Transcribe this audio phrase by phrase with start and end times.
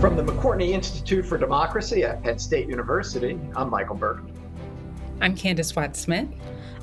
[0.00, 4.32] From the McCourtney Institute for Democracy at Penn State University, I'm Michael Berkman.
[5.20, 6.26] I'm Candis Watts Smith.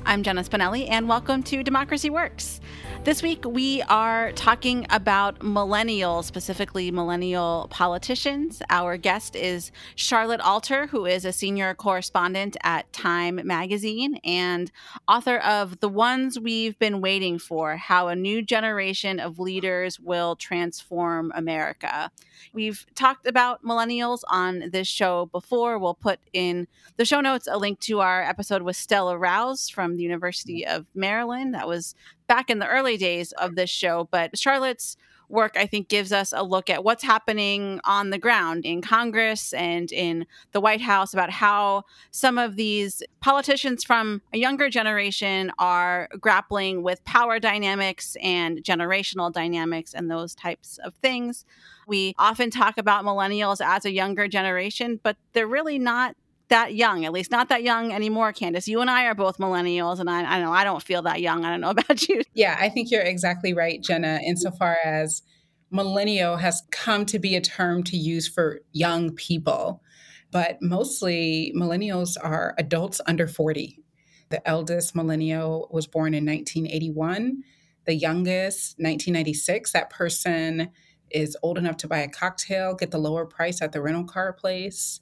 [0.06, 2.60] I'm Jenna Spinelli, and welcome to Democracy Works.
[3.04, 8.60] This week, we are talking about millennials, specifically millennial politicians.
[8.68, 14.70] Our guest is Charlotte Alter, who is a senior correspondent at Time Magazine and
[15.06, 20.36] author of The Ones We've Been Waiting For How a New Generation of Leaders Will
[20.36, 22.10] Transform America.
[22.52, 25.78] We've talked about millennials on this show before.
[25.78, 26.68] We'll put in
[26.98, 30.84] the show notes a link to our episode with Stella Rouse from the University of
[30.94, 31.54] Maryland.
[31.54, 31.94] That was
[32.28, 34.96] back in the early days of this show, but Charlotte's
[35.28, 39.52] work, I think, gives us a look at what's happening on the ground in Congress
[39.52, 45.52] and in the White House about how some of these politicians from a younger generation
[45.58, 51.44] are grappling with power dynamics and generational dynamics and those types of things.
[51.86, 56.16] We often talk about millennials as a younger generation, but they're really not
[56.48, 58.66] that young, at least not that young anymore, Candis.
[58.66, 61.44] You and I are both millennials, and I, I know I don't feel that young.
[61.44, 62.22] I don't know about you.
[62.34, 65.22] Yeah, I think you're exactly right, Jenna, insofar as
[65.70, 69.82] millennial has come to be a term to use for young people.
[70.30, 73.82] But mostly millennials are adults under 40.
[74.30, 77.42] The eldest millennial was born in 1981,
[77.86, 79.72] the youngest, 1996.
[79.72, 80.70] That person
[81.10, 84.34] is old enough to buy a cocktail, get the lower price at the rental car
[84.34, 85.00] place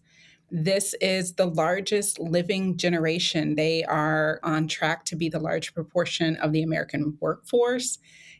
[0.50, 3.56] this is the largest living generation.
[3.56, 7.98] They are on track to be the large proportion of the American workforce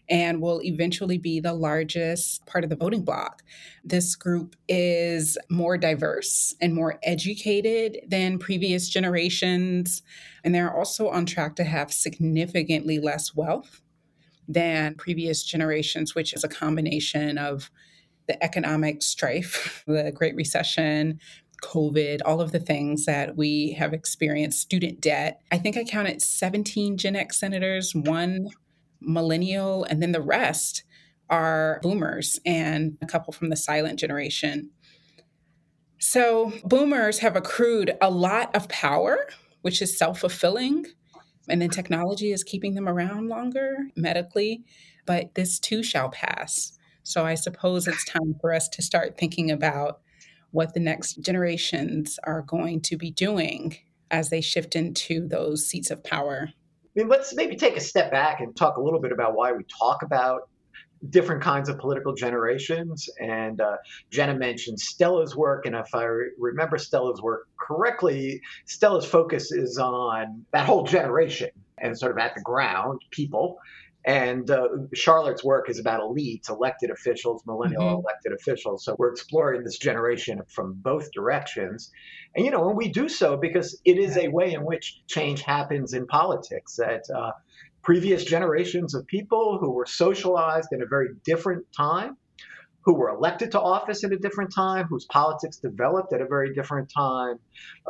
[0.09, 3.43] and will eventually be the largest part of the voting bloc.
[3.85, 10.03] This group is more diverse and more educated than previous generations,
[10.45, 13.83] and they're also on track to have significantly less wealth
[14.48, 17.70] than previous generations, which is a combination of
[18.29, 21.20] the economic strife, the Great Recession,
[21.62, 25.41] COVID, all of the things that we have experienced, student debt.
[25.51, 28.48] I think I counted 17 Gen X senators, one
[29.01, 30.85] millennial, and then the rest
[31.29, 34.70] are boomers and a couple from the silent generation.
[35.98, 39.27] So, boomers have accrued a lot of power,
[39.63, 40.86] which is self fulfilling.
[41.48, 44.64] And then technology is keeping them around longer medically.
[45.07, 46.77] But this too shall pass.
[47.03, 50.01] So, I suppose it's time for us to start thinking about
[50.56, 53.77] what the next generations are going to be doing
[54.11, 56.48] as they shift into those seats of power.
[56.50, 59.52] I mean, let's maybe take a step back and talk a little bit about why
[59.52, 60.48] we talk about
[61.11, 63.06] different kinds of political generations.
[63.20, 63.77] And uh,
[64.11, 65.67] Jenna mentioned Stella's work.
[65.67, 71.50] And if I re- remember Stella's work correctly, Stella's focus is on that whole generation
[71.77, 73.58] and sort of at the ground, people.
[74.06, 78.05] And uh, Charlotte's work is about elites, elected officials, millennial mm-hmm.
[78.05, 78.84] elected officials.
[78.84, 81.90] So we're exploring this generation from both directions.
[82.36, 85.42] And, you know, and we do so because it is a way in which change
[85.42, 87.33] happens in politics that uh,
[87.83, 92.17] previous generations of people who were socialized in a very different time
[92.86, 96.55] who were elected to office at a different time, whose politics developed at a very
[96.55, 97.36] different time,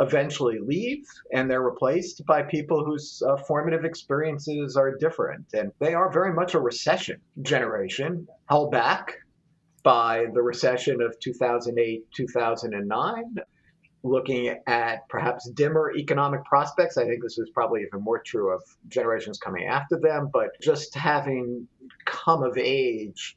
[0.01, 5.45] eventually leave and they're replaced by people whose uh, formative experiences are different.
[5.53, 9.13] And they are very much a recession generation, held back
[9.83, 13.37] by the recession of 2008, 2009
[14.03, 16.97] looking at perhaps dimmer economic prospects.
[16.97, 20.95] I think this is probably even more true of generations coming after them, but just
[20.95, 21.67] having
[22.05, 23.37] come of age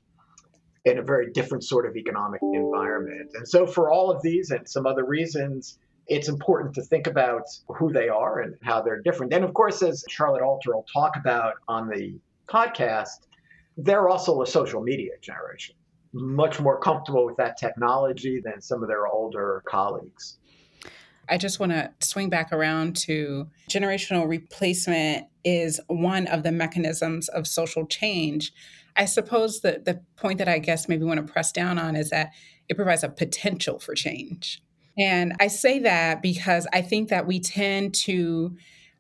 [0.85, 3.31] in a very different sort of economic environment.
[3.34, 7.44] And so, for all of these and some other reasons, it's important to think about
[7.67, 9.34] who they are and how they're different.
[9.34, 13.28] And of course, as Charlotte Alter will talk about on the podcast,
[13.78, 15.75] they're also a social media generation,
[16.12, 20.40] much more comfortable with that technology than some of their older colleagues.
[21.29, 27.29] I just want to swing back around to generational replacement is one of the mechanisms
[27.29, 28.51] of social change
[29.00, 32.09] I suppose that the point that I guess maybe want to press down on is
[32.09, 32.32] that
[32.68, 34.62] it provides a potential for change.
[34.97, 38.58] And I say that because I think that we tend to,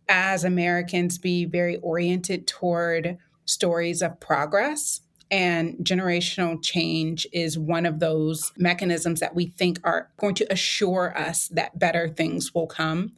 [0.07, 5.01] as Americans, be very oriented toward stories of progress.
[5.29, 11.15] And generational change is one of those mechanisms that we think are going to assure
[11.17, 13.11] us that better things will come.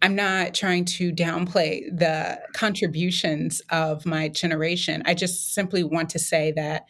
[0.00, 5.02] I'm not trying to downplay the contributions of my generation.
[5.06, 6.84] I just simply want to say that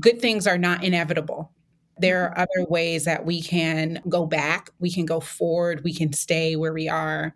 [0.00, 1.52] good things are not inevitable.
[1.98, 6.12] There are other ways that we can go back, we can go forward, we can
[6.12, 7.34] stay where we are.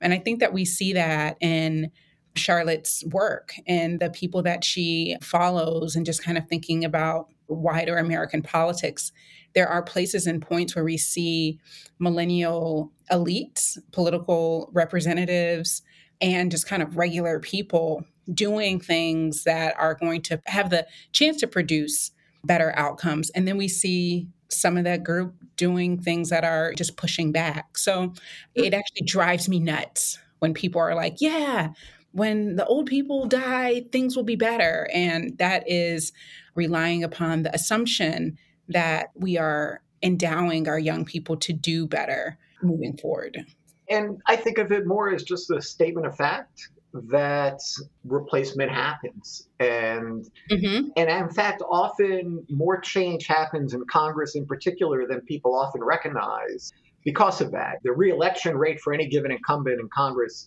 [0.00, 1.90] And I think that we see that in
[2.36, 7.96] Charlotte's work and the people that she follows, and just kind of thinking about wider
[7.96, 9.12] American politics,
[9.54, 11.58] there are places and points where we see
[11.98, 15.82] millennial elites, political representatives,
[16.20, 21.38] and just kind of regular people doing things that are going to have the chance
[21.38, 22.10] to produce
[22.44, 23.30] better outcomes.
[23.30, 27.76] And then we see some of that group doing things that are just pushing back.
[27.78, 28.14] So
[28.54, 31.70] it actually drives me nuts when people are like, yeah,
[32.12, 34.88] when the old people die, things will be better.
[34.92, 36.12] And that is
[36.54, 42.96] relying upon the assumption that we are endowing our young people to do better moving
[42.96, 43.44] forward.
[43.88, 47.60] And I think of it more as just a statement of fact that
[48.04, 50.88] replacement happens and mm-hmm.
[50.96, 56.72] and in fact often more change happens in congress in particular than people often recognize
[57.04, 60.46] because of that the reelection rate for any given incumbent in congress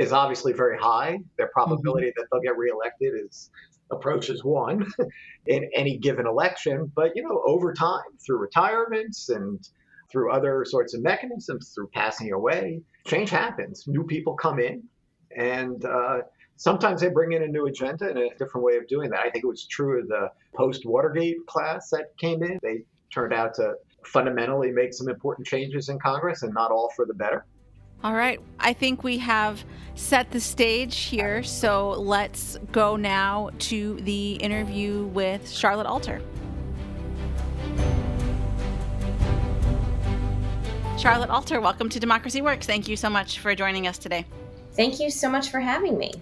[0.00, 2.20] is obviously very high their probability mm-hmm.
[2.20, 3.50] that they'll get reelected is
[3.90, 4.86] approaches one
[5.46, 9.68] in any given election but you know over time through retirements and
[10.10, 14.82] through other sorts of mechanisms through passing away change happens new people come in
[15.36, 16.18] and uh,
[16.56, 19.20] sometimes they bring in a new agenda and a different way of doing that.
[19.20, 22.58] I think it was true of the post Watergate class that came in.
[22.62, 23.74] They turned out to
[24.06, 27.46] fundamentally make some important changes in Congress and not all for the better.
[28.04, 28.38] All right.
[28.60, 29.64] I think we have
[29.94, 31.42] set the stage here.
[31.42, 36.20] So let's go now to the interview with Charlotte Alter.
[40.98, 42.66] Charlotte Alter, welcome to Democracy Works.
[42.66, 44.26] Thank you so much for joining us today.
[44.72, 46.12] Thank you so much for having me.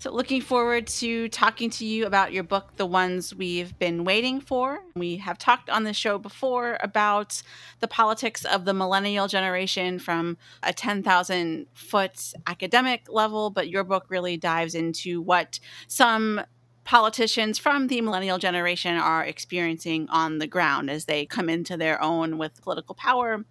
[0.00, 4.40] So, looking forward to talking to you about your book, The Ones We've Been Waiting
[4.40, 4.80] For.
[4.96, 7.42] We have talked on the show before about
[7.80, 14.06] the politics of the millennial generation from a 10,000 foot academic level, but your book
[14.08, 16.40] really dives into what some
[16.84, 22.02] politicians from the millennial generation are experiencing on the ground as they come into their
[22.02, 23.44] own with political power.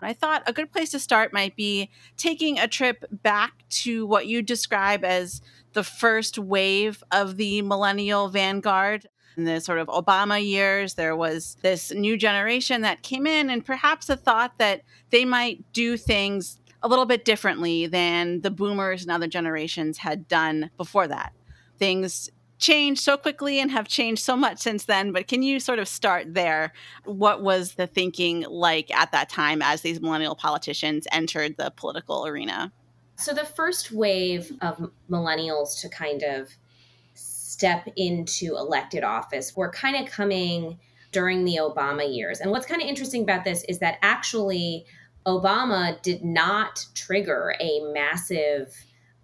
[0.00, 4.26] I thought a good place to start might be taking a trip back to what
[4.26, 5.42] you describe as
[5.78, 9.06] the first wave of the millennial vanguard.
[9.36, 13.64] In the sort of Obama years, there was this new generation that came in, and
[13.64, 19.02] perhaps a thought that they might do things a little bit differently than the boomers
[19.02, 21.32] and other generations had done before that.
[21.78, 22.28] Things
[22.58, 25.12] changed so quickly and have changed so much since then.
[25.12, 26.72] But can you sort of start there?
[27.04, 32.26] What was the thinking like at that time as these millennial politicians entered the political
[32.26, 32.72] arena?
[33.18, 36.50] So, the first wave of millennials to kind of
[37.14, 40.78] step into elected office were kind of coming
[41.10, 42.40] during the Obama years.
[42.40, 44.86] And what's kind of interesting about this is that actually,
[45.26, 48.72] Obama did not trigger a massive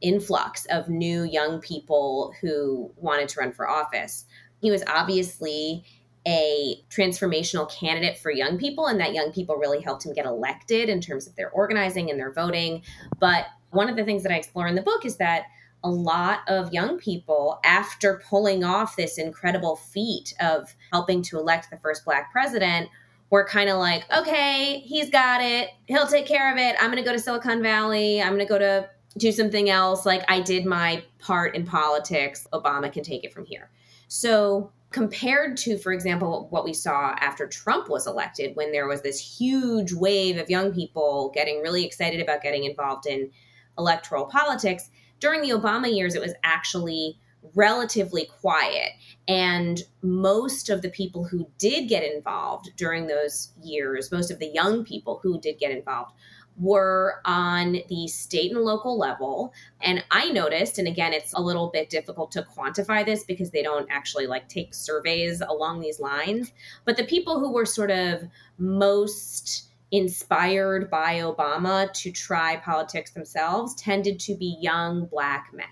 [0.00, 4.24] influx of new young people who wanted to run for office.
[4.60, 5.84] He was obviously
[6.26, 10.88] a transformational candidate for young people, and that young people really helped him get elected
[10.88, 12.82] in terms of their organizing and their voting.
[13.20, 15.44] But one of the things that I explore in the book is that
[15.82, 21.68] a lot of young people, after pulling off this incredible feat of helping to elect
[21.70, 22.88] the first black president,
[23.30, 25.70] were kind of like, okay, he's got it.
[25.86, 26.76] He'll take care of it.
[26.80, 28.22] I'm going to go to Silicon Valley.
[28.22, 28.88] I'm going to go to
[29.18, 30.06] do something else.
[30.06, 32.46] Like I did my part in politics.
[32.52, 33.70] Obama can take it from here.
[34.08, 39.02] So, compared to, for example, what we saw after Trump was elected, when there was
[39.02, 43.32] this huge wave of young people getting really excited about getting involved in
[43.78, 44.90] electoral politics,
[45.20, 47.18] during the Obama years, it was actually
[47.54, 48.90] relatively quiet.
[49.28, 54.48] And most of the people who did get involved during those years, most of the
[54.48, 56.12] young people who did get involved,
[56.56, 59.52] were on the state and local level.
[59.80, 63.62] And I noticed, and again, it's a little bit difficult to quantify this because they
[63.62, 66.52] don't actually like take surveys along these lines.
[66.84, 68.22] But the people who were sort of
[68.56, 75.66] most inspired by Obama to try politics themselves tended to be young black men.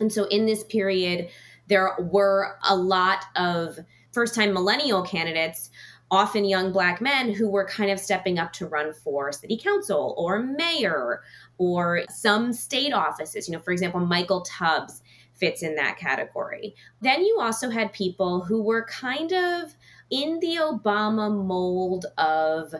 [0.00, 1.28] And so in this period,
[1.68, 3.78] there were a lot of
[4.12, 5.68] first time millennial candidates
[6.10, 10.14] often young black men who were kind of stepping up to run for city council
[10.16, 11.22] or mayor
[11.58, 13.46] or some state offices.
[13.46, 15.02] You know, for example, Michael Tubbs
[15.34, 16.74] fits in that category.
[17.02, 19.74] Then you also had people who were kind of
[20.10, 22.74] in the Obama mold of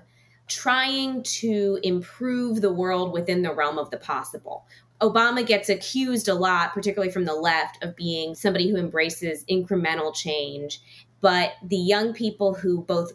[0.46, 4.66] trying to improve the world within the realm of the possible.
[5.00, 10.14] Obama gets accused a lot, particularly from the left, of being somebody who embraces incremental
[10.14, 10.80] change.
[11.20, 13.12] But the young people who both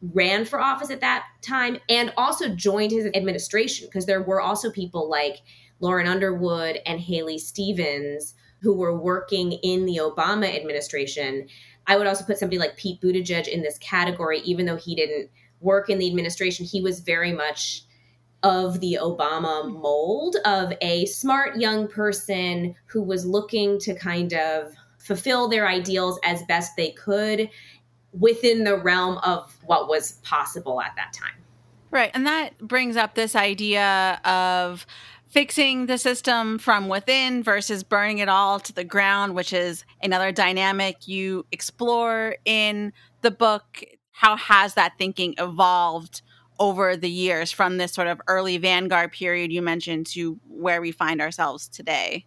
[0.00, 4.70] ran for office at that time and also joined his administration because there were also
[4.70, 5.42] people like
[5.80, 11.48] Lauren Underwood and Haley Stevens, who were working in the Obama administration.
[11.86, 15.30] I would also put somebody like Pete Buttigieg in this category, even though he didn't
[15.62, 16.66] work in the administration.
[16.66, 17.84] He was very much
[18.42, 24.72] of the Obama mold of a smart young person who was looking to kind of
[24.98, 27.48] fulfill their ideals as best they could
[28.12, 31.34] within the realm of what was possible at that time.
[31.90, 32.10] Right.
[32.14, 34.86] And that brings up this idea of
[35.28, 40.32] fixing the system from within versus burning it all to the ground, which is another
[40.32, 42.92] dynamic you explore in
[43.22, 43.84] the book.
[44.12, 46.22] How has that thinking evolved
[46.58, 50.92] over the years from this sort of early vanguard period you mentioned to where we
[50.92, 52.24] find ourselves today?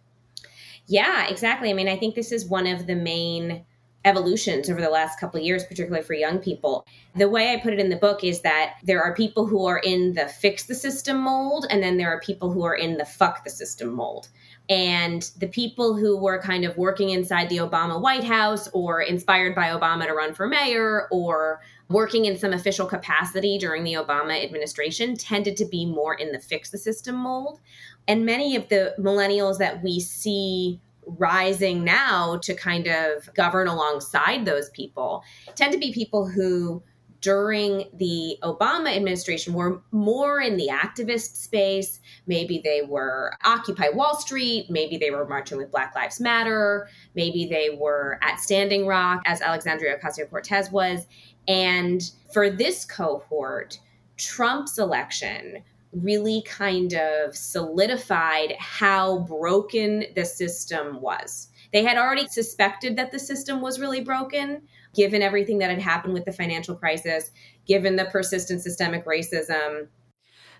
[0.86, 1.70] Yeah, exactly.
[1.70, 3.64] I mean, I think this is one of the main
[4.04, 6.86] evolutions over the last couple of years, particularly for young people.
[7.16, 9.78] The way I put it in the book is that there are people who are
[9.78, 13.04] in the fix the system mold, and then there are people who are in the
[13.04, 14.28] fuck the system mold.
[14.68, 19.54] And the people who were kind of working inside the Obama White House or inspired
[19.54, 24.42] by Obama to run for mayor or working in some official capacity during the Obama
[24.42, 27.60] administration tended to be more in the fix the system mold.
[28.08, 34.44] And many of the millennials that we see rising now to kind of govern alongside
[34.44, 35.22] those people
[35.54, 36.82] tend to be people who
[37.20, 42.00] during the Obama administration were more in the activist space.
[42.26, 44.66] Maybe they were Occupy Wall Street.
[44.68, 46.88] Maybe they were marching with Black Lives Matter.
[47.14, 51.06] Maybe they were at Standing Rock, as Alexandria Ocasio Cortez was.
[51.48, 53.78] And for this cohort,
[54.16, 55.62] Trump's election
[55.92, 61.48] really kind of solidified how broken the system was.
[61.72, 64.62] They had already suspected that the system was really broken,
[64.94, 67.30] given everything that had happened with the financial crisis,
[67.66, 69.88] given the persistent systemic racism.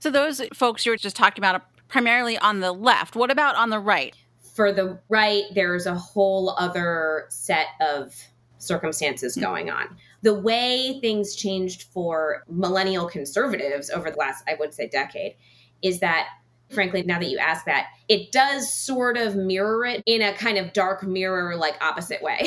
[0.00, 3.16] So, those folks you were just talking about are primarily on the left.
[3.16, 4.14] What about on the right?
[4.54, 8.14] For the right, there's a whole other set of
[8.58, 9.42] circumstances hmm.
[9.42, 14.88] going on the way things changed for millennial conservatives over the last, I would say,
[14.88, 15.36] decade
[15.82, 16.26] is that
[16.72, 20.58] frankly, now that you ask that, it does sort of mirror it in a kind
[20.58, 22.44] of dark mirror, like opposite way.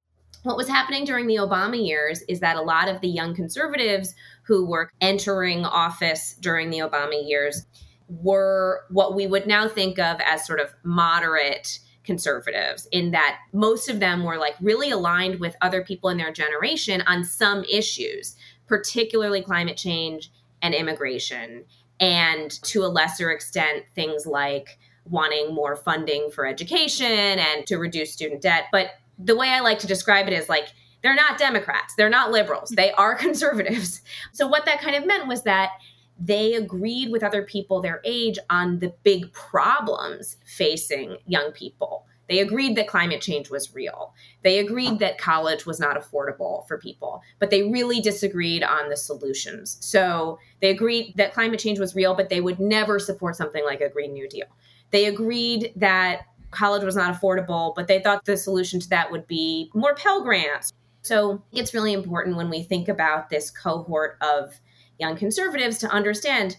[0.42, 4.14] what was happening during the Obama years is that a lot of the young conservatives
[4.44, 7.66] who were entering office during the Obama years
[8.08, 13.90] were what we would now think of as sort of moderate conservatives in that most
[13.90, 18.34] of them were like really aligned with other people in their generation on some issues,
[18.66, 21.66] particularly climate change and immigration,
[22.00, 27.06] and to a lesser extent, things like wanting more funding for education
[27.38, 28.64] and to reduce student debt.
[28.72, 30.68] But the way I like to describe it is like,
[31.02, 34.00] they're not Democrats, they're not liberals, they are conservatives.
[34.32, 35.72] So, what that kind of meant was that
[36.18, 42.06] they agreed with other people their age on the big problems facing young people.
[42.28, 44.12] They agreed that climate change was real.
[44.42, 48.96] They agreed that college was not affordable for people, but they really disagreed on the
[48.96, 49.78] solutions.
[49.80, 53.80] So they agreed that climate change was real, but they would never support something like
[53.80, 54.46] a Green New Deal.
[54.90, 59.26] They agreed that college was not affordable, but they thought the solution to that would
[59.26, 60.72] be more Pell Grants.
[61.02, 64.60] So it's really important when we think about this cohort of
[64.98, 66.56] young conservatives to understand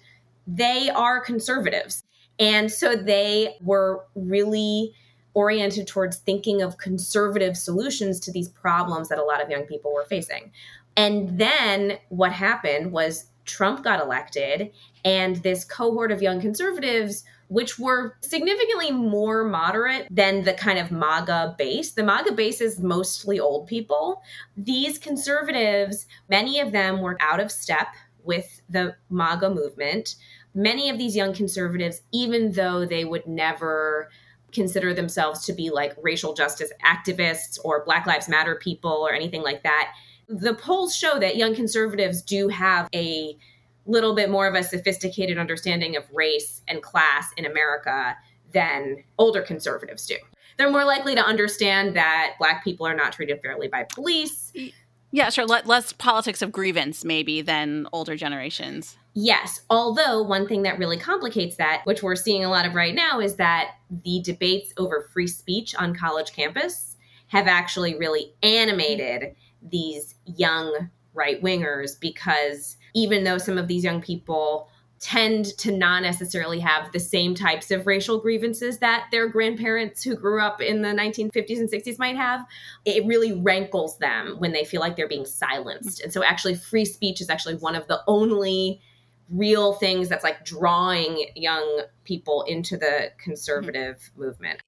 [0.48, 2.04] they are conservatives.
[2.40, 4.94] And so they were really
[5.34, 9.94] oriented towards thinking of conservative solutions to these problems that a lot of young people
[9.94, 10.52] were facing.
[10.98, 14.72] And then what happened was Trump got elected,
[15.04, 20.92] and this cohort of young conservatives, which were significantly more moderate than the kind of
[20.92, 21.92] MAGA base.
[21.92, 24.22] The MAGA base is mostly old people.
[24.56, 27.88] These conservatives, many of them were out of step
[28.24, 30.16] with the MAGA movement.
[30.54, 34.10] Many of these young conservatives, even though they would never
[34.52, 39.44] consider themselves to be like racial justice activists or Black Lives Matter people or anything
[39.44, 39.94] like that,
[40.28, 43.38] the polls show that young conservatives do have a
[43.86, 48.16] little bit more of a sophisticated understanding of race and class in America
[48.54, 50.16] than older conservatives do.
[50.58, 54.52] They're more likely to understand that Black people are not treated fairly by police.
[55.12, 55.46] Yeah, sure.
[55.46, 58.98] less politics of grievance, maybe, than older generations.
[59.16, 59.62] Yes.
[59.70, 63.20] Although, one thing that really complicates that, which we're seeing a lot of right now,
[63.20, 66.96] is that the debates over free speech on college campus
[67.28, 74.02] have actually really animated these young right wingers because even though some of these young
[74.02, 80.04] people tend to not necessarily have the same types of racial grievances that their grandparents
[80.04, 82.46] who grew up in the 1950s and 60s might have.
[82.86, 86.02] It really rankles them when they feel like they're being silenced.
[86.02, 88.82] And so, actually, free speech is actually one of the only
[89.30, 94.22] real things that's like drawing young people into the conservative mm-hmm.
[94.24, 94.60] movement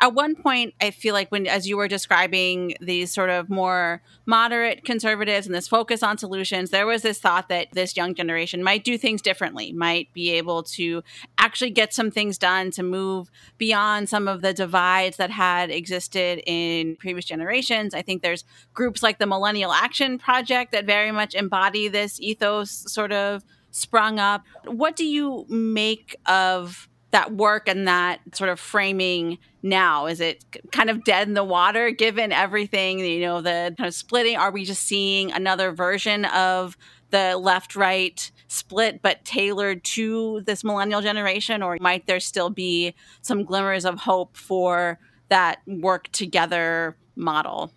[0.00, 4.02] at one point i feel like when as you were describing these sort of more
[4.26, 8.62] moderate conservatives and this focus on solutions there was this thought that this young generation
[8.62, 11.02] might do things differently might be able to
[11.38, 16.42] actually get some things done to move beyond some of the divides that had existed
[16.46, 17.94] in previous generations.
[17.94, 22.70] I think there's groups like the millennial action project that very much embody this ethos
[22.92, 24.44] sort of sprung up.
[24.64, 30.04] What do you make of that work and that sort of framing now?
[30.04, 33.94] Is it kind of dead in the water given everything, you know, the kind of
[33.94, 34.36] splitting?
[34.36, 36.76] Are we just seeing another version of
[37.08, 41.62] the left right split, but tailored to this millennial generation?
[41.62, 44.98] Or might there still be some glimmers of hope for
[45.30, 47.72] that work together model?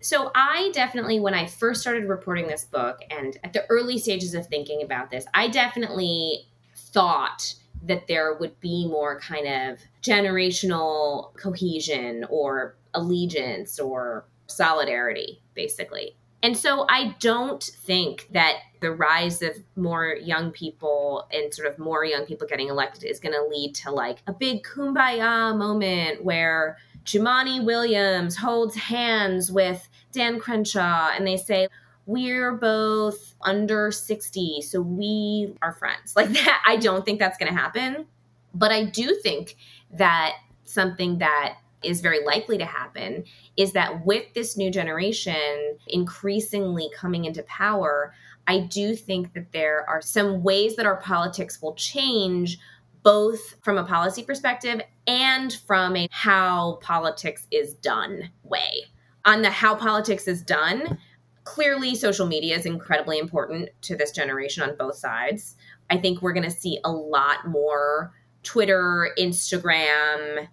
[0.00, 4.34] So, I definitely, when I first started reporting this book and at the early stages
[4.34, 11.34] of thinking about this, I definitely thought that there would be more kind of generational
[11.36, 16.16] cohesion or allegiance or solidarity, basically.
[16.42, 21.78] And so I don't think that the rise of more young people and sort of
[21.78, 26.24] more young people getting elected is going to lead to like a big kumbaya moment
[26.24, 31.68] where Jumaane Williams holds hands with Dan Crenshaw and they say,
[32.06, 36.12] we're both under 60, so we are friends.
[36.16, 38.06] Like that, I don't think that's going to happen.
[38.54, 39.56] But I do think
[39.90, 43.24] that something that is very likely to happen
[43.56, 48.14] is that with this new generation increasingly coming into power,
[48.46, 52.58] I do think that there are some ways that our politics will change,
[53.02, 58.84] both from a policy perspective and from a how politics is done way.
[59.24, 60.98] On the how politics is done,
[61.46, 65.56] clearly social media is incredibly important to this generation on both sides.
[65.88, 68.12] I think we're going to see a lot more
[68.42, 70.48] Twitter, Instagram.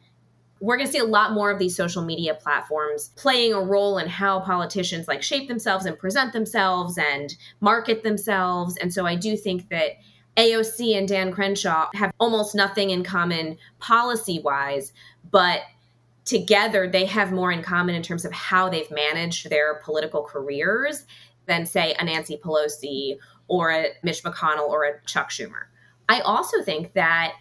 [0.62, 3.98] We're going to see a lot more of these social media platforms playing a role
[3.98, 8.78] in how politicians like shape themselves and present themselves and market themselves.
[8.78, 9.94] And so I do think that
[10.38, 14.94] AOC and Dan Crenshaw have almost nothing in common policy wise,
[15.32, 15.62] but
[16.26, 21.06] together they have more in common in terms of how they've managed their political careers
[21.46, 25.66] than say a Nancy Pelosi or a Mitch McConnell or a Chuck Schumer.
[26.08, 27.34] I also think that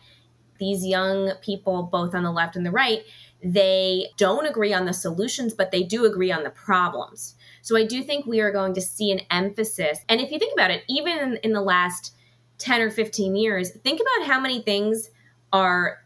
[0.59, 3.03] these young people both on the left and the right
[3.45, 7.35] they don't agree on the solutions but they do agree on the problems.
[7.63, 10.53] So I do think we are going to see an emphasis and if you think
[10.53, 12.15] about it even in, the last
[12.59, 15.11] 10 or 15 years think about how many things
[15.53, 15.99] are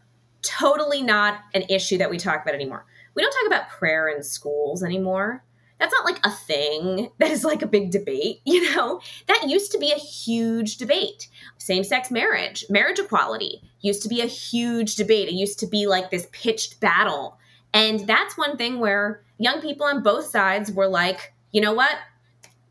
[0.46, 2.86] totally not an issue that we talk about anymore.
[3.14, 5.44] We don't talk about prayer in schools anymore.
[5.78, 9.00] That's not like a thing that is like a big debate, you know?
[9.26, 11.28] That used to be a huge debate.
[11.58, 15.28] Same sex marriage, marriage equality used to be a huge debate.
[15.28, 17.38] It used to be like this pitched battle.
[17.72, 21.96] And that's one thing where young people on both sides were like, you know what?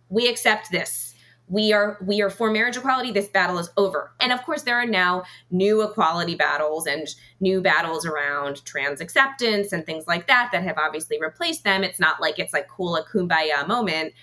[0.09, 1.14] We accept this
[1.47, 3.11] we are we are for marriage equality.
[3.11, 4.11] This battle is over.
[4.19, 7.07] And of course there are now new equality battles and
[7.39, 11.83] new battles around trans acceptance and things like that that have obviously replaced them.
[11.83, 14.13] It's not like it's like cool a kumbaya moment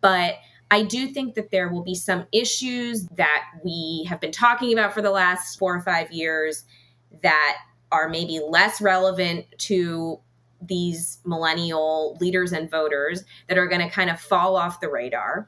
[0.00, 0.34] but
[0.70, 4.94] I do think that there will be some issues that we have been talking about
[4.94, 6.64] for the last four or five years
[7.22, 7.58] that
[7.90, 10.18] are maybe less relevant to
[10.62, 15.46] these millennial leaders and voters that are going to kind of fall off the radar.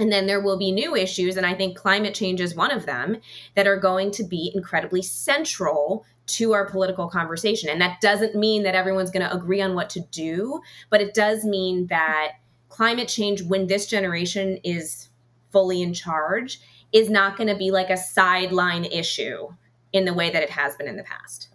[0.00, 2.86] And then there will be new issues, and I think climate change is one of
[2.86, 3.18] them,
[3.54, 7.68] that are going to be incredibly central to our political conversation.
[7.68, 11.12] And that doesn't mean that everyone's going to agree on what to do, but it
[11.12, 12.32] does mean that
[12.70, 15.10] climate change, when this generation is
[15.50, 16.60] fully in charge,
[16.92, 19.48] is not going to be like a sideline issue
[19.92, 21.49] in the way that it has been in the past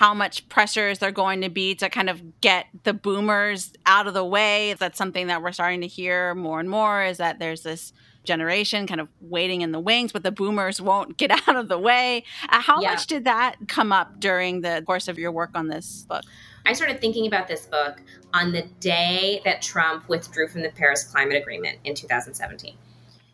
[0.00, 4.06] how much pressure is there going to be to kind of get the boomers out
[4.06, 4.74] of the way.
[4.78, 7.92] That's something that we're starting to hear more and more is that there's this
[8.24, 11.76] generation kind of waiting in the wings, but the boomers won't get out of the
[11.76, 12.24] way.
[12.48, 12.92] Uh, how yeah.
[12.92, 16.24] much did that come up during the course of your work on this book?
[16.64, 18.00] I started thinking about this book
[18.32, 22.74] on the day that Trump withdrew from the Paris Climate Agreement in 2017.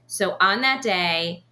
[0.08, 1.44] So on that day,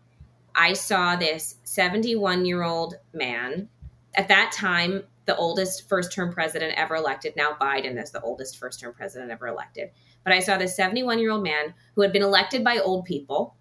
[0.57, 3.69] I saw this 71 year old man
[4.15, 7.35] at that time, the oldest first term president ever elected.
[7.37, 9.91] Now Biden is the oldest first term president ever elected.
[10.23, 13.57] But I saw this 71 year old man who had been elected by old people.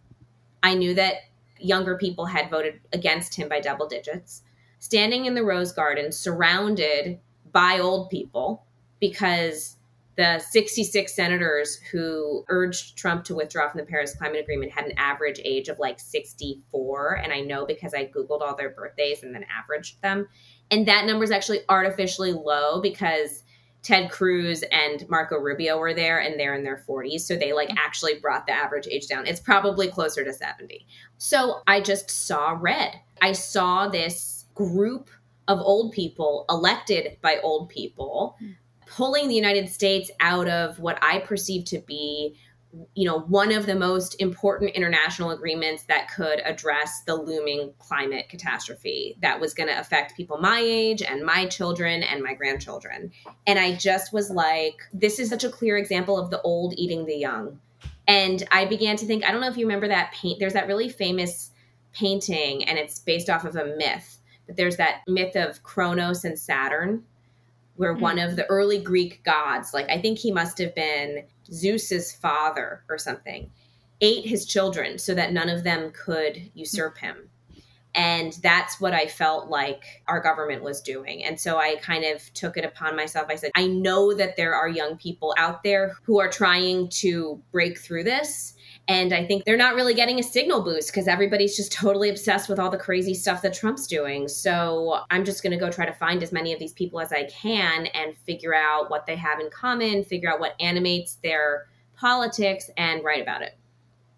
[0.62, 1.16] I knew that
[1.60, 4.44] younger people had voted against him by double digits,
[4.80, 7.20] standing in the Rose Garden, surrounded
[7.52, 8.66] by old people
[9.00, 9.78] because
[10.16, 14.94] the 66 senators who urged Trump to withdraw from the Paris Climate Agreement had an
[14.98, 17.16] average age of like 64.
[17.24, 20.28] And I know because I Googled all their birthdays and then averaged them.
[20.70, 23.44] And that number is actually artificially low because
[23.82, 27.22] Ted Cruz and Marco Rubio were there and they're in their 40s.
[27.22, 27.78] So they like mm-hmm.
[27.80, 29.28] actually brought the average age down.
[29.28, 30.86] It's probably closer to 70.
[31.18, 32.94] So I just saw red.
[33.22, 35.10] I saw this group
[35.48, 38.52] of old people elected by old people hmm.
[38.96, 42.36] Pulling the United States out of what I perceive to be
[42.96, 48.28] you know one of the most important international agreements that could address the looming climate
[48.30, 53.12] catastrophe that was going to affect people my age and my children and my grandchildren.
[53.46, 57.06] And i just was like this is such a clear example of the old eating
[57.06, 57.60] the young.
[58.08, 60.68] And i began to think i don't know if you remember that paint there's that
[60.68, 61.52] really famous
[61.94, 66.38] painting and it's based off of a myth but there's that myth of Kronos and
[66.38, 67.04] Saturn
[67.76, 68.02] where mm-hmm.
[68.02, 72.84] one of the early Greek gods, like I think he must have been Zeus's father
[72.90, 73.50] or something,
[74.02, 77.30] ate his children so that none of them could usurp him.
[77.96, 81.24] And that's what I felt like our government was doing.
[81.24, 83.28] And so I kind of took it upon myself.
[83.30, 87.40] I said, I know that there are young people out there who are trying to
[87.52, 88.53] break through this.
[88.88, 92.50] And I think they're not really getting a signal boost because everybody's just totally obsessed
[92.50, 94.28] with all the crazy stuff that Trump's doing.
[94.28, 97.14] So I'm just going to go try to find as many of these people as
[97.14, 101.68] I can and figure out what they have in common, figure out what animates their
[101.96, 103.58] politics, and write about it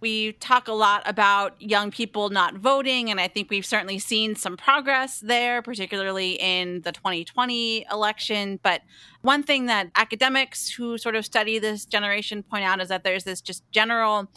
[0.05, 4.35] we talk a lot about young people not voting, and I think we've certainly seen
[4.35, 8.59] some progress there, particularly in the 2020 election.
[8.61, 8.81] But
[9.21, 13.23] one thing that academics who sort of study this generation point out is that there's
[13.23, 14.29] this just general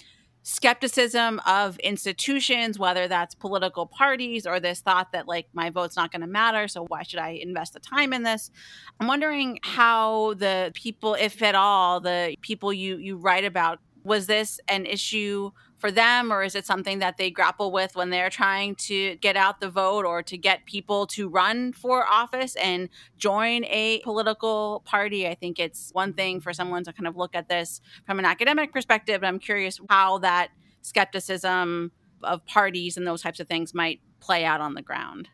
[0.48, 6.10] skepticism of institutions, whether that's political parties or this thought that like my vote's not
[6.10, 6.66] going to matter.
[6.68, 8.50] So why should I invest the time in this?
[8.98, 14.26] I'm wondering how the people, if at all, the people you you write about was
[14.26, 18.30] this an issue for them or is it something that they grapple with when they're
[18.30, 22.88] trying to get out the vote or to get people to run for office and
[23.16, 25.26] join a political party?
[25.26, 28.24] I think it's one thing for someone to kind of look at this from an
[28.24, 30.50] academic perspective but i'm curious how that
[30.82, 35.28] skepticism of parties and those types of things might play out on the ground.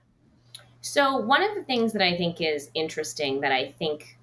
[0.80, 4.18] So one of the things that i think is interesting that i think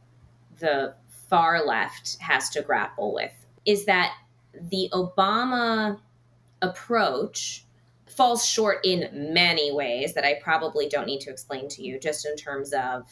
[0.59, 0.93] the
[1.27, 3.31] far left has to grapple with
[3.65, 4.13] is that
[4.69, 5.99] the Obama
[6.61, 7.65] approach
[8.07, 12.25] falls short in many ways that I probably don't need to explain to you, just
[12.25, 13.03] in terms of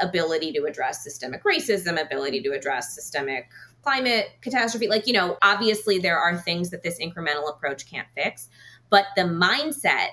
[0.00, 3.48] ability to address systemic racism, ability to address systemic
[3.82, 4.88] climate catastrophe.
[4.88, 8.48] Like, you know, obviously there are things that this incremental approach can't fix,
[8.90, 10.08] but the mindset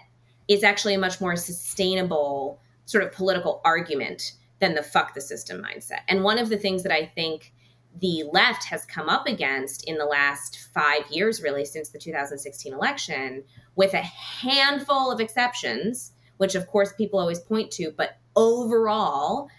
[0.48, 5.62] is actually a much more sustainable sort of political argument than the fuck the system
[5.62, 6.00] mindset.
[6.08, 7.54] And one of the things that I think
[8.00, 12.74] the left has come up against in the last five years, really, since the 2016
[12.74, 13.44] election,
[13.76, 17.92] with a handful of exceptions, which of course people always point to.
[17.92, 19.50] But overall,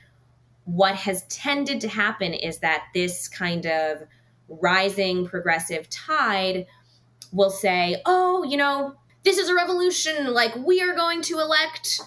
[0.64, 4.02] what has tended to happen is that this kind of
[4.48, 6.66] rising progressive tide
[7.32, 10.32] will say, oh, you know, this is a revolution.
[10.32, 12.00] Like, we are going to elect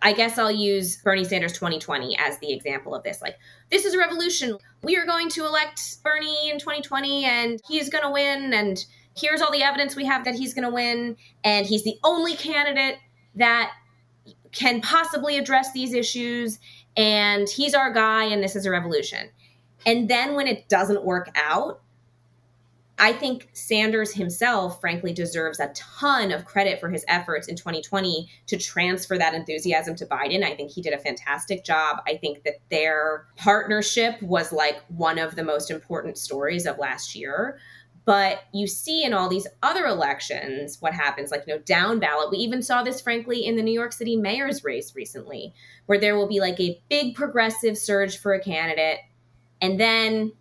[0.00, 3.20] I guess I'll use Bernie Sanders 2020 as the example of this.
[3.20, 3.36] Like,
[3.70, 4.56] this is a revolution.
[4.82, 8.52] We are going to elect Bernie in 2020 and he's going to win.
[8.52, 8.84] And
[9.16, 11.16] here's all the evidence we have that he's going to win.
[11.42, 12.98] And he's the only candidate
[13.34, 13.72] that
[14.52, 16.58] can possibly address these issues.
[16.96, 19.30] And he's our guy, and this is a revolution.
[19.86, 21.80] And then when it doesn't work out,
[23.00, 28.28] I think Sanders himself, frankly, deserves a ton of credit for his efforts in 2020
[28.48, 30.42] to transfer that enthusiasm to Biden.
[30.42, 32.02] I think he did a fantastic job.
[32.08, 37.14] I think that their partnership was like one of the most important stories of last
[37.14, 37.60] year.
[38.04, 42.30] But you see in all these other elections what happens, like, you know, down ballot.
[42.30, 45.52] We even saw this, frankly, in the New York City mayor's race recently,
[45.86, 49.00] where there will be like a big progressive surge for a candidate.
[49.60, 50.32] And then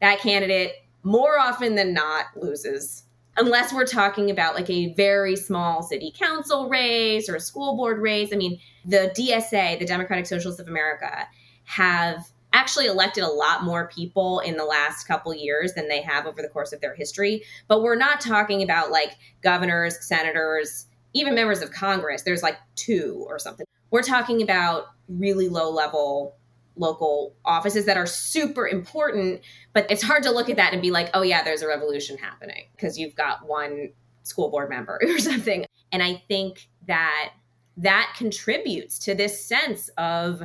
[0.00, 0.72] that candidate
[1.02, 3.04] more often than not loses
[3.36, 7.98] unless we're talking about like a very small city council race or a school board
[7.98, 8.30] race.
[8.32, 11.26] I mean, the DSA, the Democratic Socialists of America,
[11.64, 16.26] have actually elected a lot more people in the last couple years than they have
[16.26, 17.42] over the course of their history.
[17.68, 19.12] But we're not talking about like
[19.42, 22.22] governors, senators, even members of Congress.
[22.22, 23.66] There's like two or something.
[23.90, 26.36] We're talking about really low level
[26.76, 29.40] local offices that are super important
[29.74, 32.16] but it's hard to look at that and be like oh yeah there's a revolution
[32.16, 33.90] happening because you've got one
[34.22, 37.32] school board member or something and i think that
[37.76, 40.42] that contributes to this sense of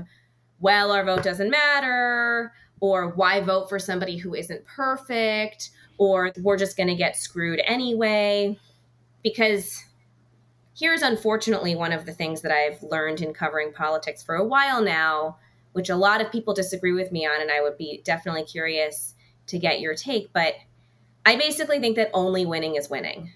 [0.60, 6.58] well our vote doesn't matter or why vote for somebody who isn't perfect, or we're
[6.58, 8.58] just going to get screwed anyway.
[9.24, 9.84] Because
[10.78, 14.82] here's unfortunately one of the things that I've learned in covering politics for a while
[14.82, 15.38] now,
[15.78, 19.14] which a lot of people disagree with me on, and I would be definitely curious
[19.46, 20.34] to get your take.
[20.34, 20.56] But
[21.24, 23.32] I basically think that only winning is winning.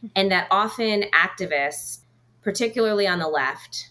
[0.00, 0.06] Hmm.
[0.16, 1.98] And that often activists,
[2.40, 3.90] particularly on the left,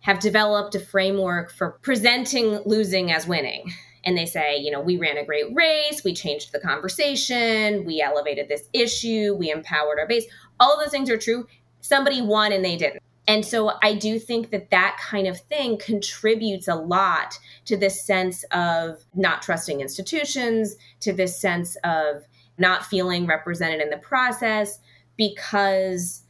[0.00, 3.72] have developed a framework for presenting losing as winning.
[4.04, 8.02] And they say, you know, we ran a great race, we changed the conversation, we
[8.02, 10.26] elevated this issue, we empowered our base.
[10.60, 11.46] All of those things are true.
[11.80, 13.02] Somebody won and they didn't.
[13.28, 18.04] And so I do think that that kind of thing contributes a lot to this
[18.04, 22.24] sense of not trusting institutions, to this sense of
[22.56, 24.78] not feeling represented in the process,
[25.16, 26.22] because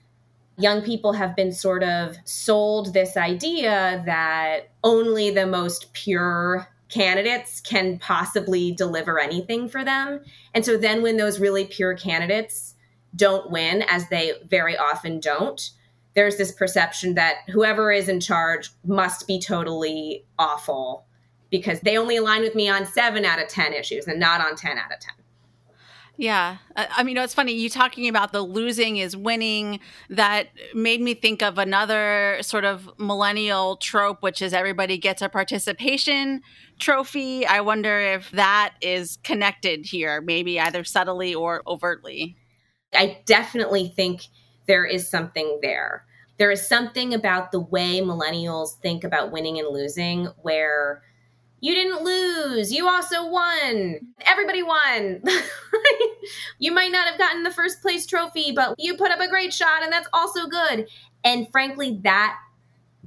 [0.58, 7.60] young people have been sort of sold this idea that only the most pure candidates
[7.60, 10.20] can possibly deliver anything for them.
[10.54, 12.74] And so then when those really pure candidates
[13.14, 15.70] don't win, as they very often don't,
[16.16, 21.06] there's this perception that whoever is in charge must be totally awful
[21.50, 24.56] because they only align with me on seven out of 10 issues and not on
[24.56, 25.14] 10 out of 10.
[26.18, 26.56] Yeah.
[26.74, 29.80] I mean, it's funny you talking about the losing is winning.
[30.08, 35.28] That made me think of another sort of millennial trope, which is everybody gets a
[35.28, 36.40] participation
[36.78, 37.44] trophy.
[37.46, 42.36] I wonder if that is connected here, maybe either subtly or overtly.
[42.94, 44.22] I definitely think
[44.66, 46.04] there is something there.
[46.38, 51.02] There is something about the way millennials think about winning and losing where
[51.60, 52.72] you didn't lose.
[52.72, 54.00] You also won.
[54.20, 55.22] Everybody won.
[56.58, 59.52] you might not have gotten the first place trophy, but you put up a great
[59.52, 60.86] shot and that's also good.
[61.24, 62.36] And frankly, that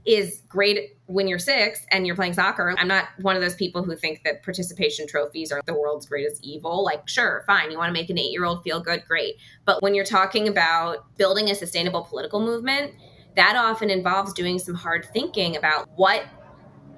[0.06, 2.76] is great when you're six and you're playing soccer.
[2.78, 6.44] I'm not one of those people who think that participation trophies are the world's greatest
[6.44, 6.84] evil.
[6.84, 9.36] Like, sure, fine, you want to make an eight year old feel good, great.
[9.66, 12.94] But when you're talking about building a sustainable political movement,
[13.36, 16.26] that often involves doing some hard thinking about what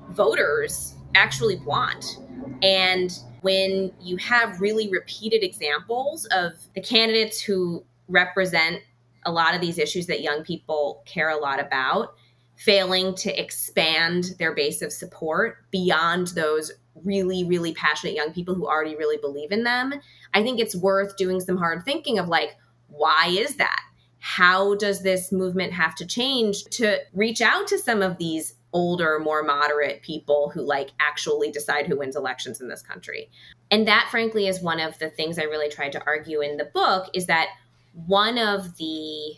[0.09, 2.17] voters actually want.
[2.61, 3.11] And
[3.41, 8.81] when you have really repeated examples of the candidates who represent
[9.25, 12.15] a lot of these issues that young people care a lot about
[12.65, 16.71] failing to expand their base of support beyond those
[17.03, 19.93] really really passionate young people who already really believe in them
[20.33, 22.55] i think it's worth doing some hard thinking of like
[22.87, 23.81] why is that
[24.19, 29.19] how does this movement have to change to reach out to some of these older,
[29.19, 33.29] more moderate people who like actually decide who wins elections in this country.
[33.69, 36.65] And that frankly is one of the things I really tried to argue in the
[36.65, 37.49] book is that
[38.05, 39.35] one of the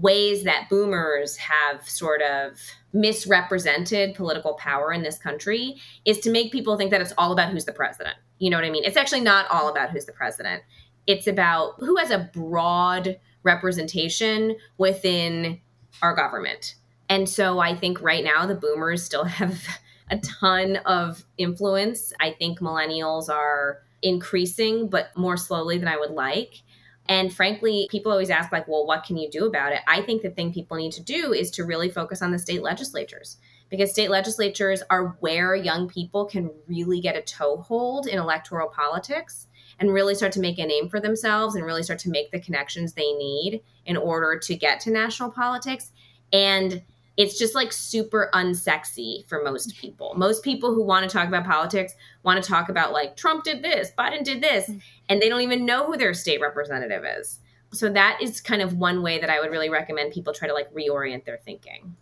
[0.00, 2.58] ways that boomers have sort of
[2.92, 7.50] misrepresented political power in this country is to make people think that it's all about
[7.50, 8.16] who's the president.
[8.38, 8.84] You know what I mean?
[8.84, 10.62] It's actually not all about who's the president.
[11.06, 15.60] It's about who has a broad representation within
[16.02, 16.74] our government
[17.08, 19.64] and so I think right now the boomers still have
[20.10, 22.12] a ton of influence.
[22.20, 26.62] I think millennials are increasing, but more slowly than I would like.
[27.08, 29.80] And frankly, people always ask, like, well, what can you do about it?
[29.86, 32.62] I think the thing people need to do is to really focus on the state
[32.62, 33.38] legislatures
[33.68, 39.46] because state legislatures are where young people can really get a toehold in electoral politics
[39.78, 42.40] and really start to make a name for themselves and really start to make the
[42.40, 45.92] connections they need in order to get to national politics.
[46.32, 46.82] And
[47.16, 50.14] it's just like super unsexy for most people.
[50.16, 53.62] Most people who want to talk about politics want to talk about like Trump did
[53.62, 54.80] this, Biden did this, mm.
[55.08, 57.40] And they don't even know who their state representative is.
[57.72, 60.54] So that is kind of one way that I would really recommend people try to
[60.54, 61.96] like reorient their thinking.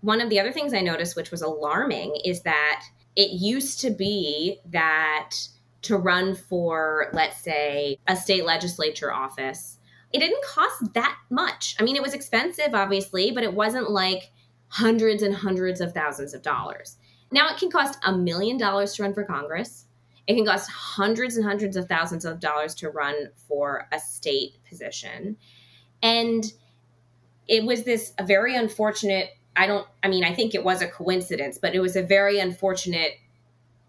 [0.00, 2.82] One of the other things I noticed which was alarming is that
[3.16, 5.32] it used to be that
[5.82, 9.78] to run for let's say a state legislature office,
[10.12, 11.76] it didn't cost that much.
[11.78, 14.30] I mean, it was expensive obviously, but it wasn't like
[14.68, 16.96] hundreds and hundreds of thousands of dollars.
[17.30, 19.86] Now it can cost a million dollars to run for Congress.
[20.30, 24.52] It can cost hundreds and hundreds of thousands of dollars to run for a state
[24.64, 25.36] position.
[26.04, 26.44] And
[27.48, 30.86] it was this a very unfortunate, I don't, I mean, I think it was a
[30.86, 33.14] coincidence, but it was a very unfortunate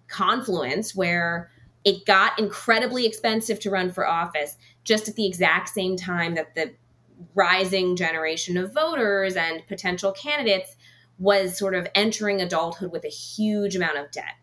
[0.08, 1.52] confluence where
[1.86, 6.56] it got incredibly expensive to run for office just at the exact same time that
[6.56, 6.74] the
[7.36, 10.76] rising generation of voters and potential candidates
[11.20, 14.34] was sort of entering adulthood with a huge amount of debt.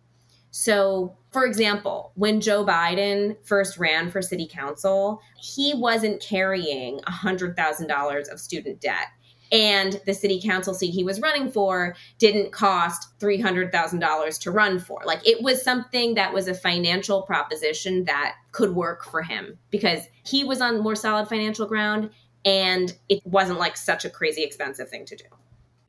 [0.51, 8.33] So, for example, when Joe Biden first ran for city council, he wasn't carrying $100,000
[8.33, 9.09] of student debt.
[9.51, 15.01] and the city council seat he was running for didn't cost $300,000 to run for.
[15.07, 20.03] Like it was something that was a financial proposition that could work for him because
[20.25, 22.11] he was on more solid financial ground
[22.45, 25.25] and it wasn't like such a crazy expensive thing to do